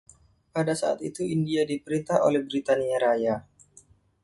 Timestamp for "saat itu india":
0.81-1.61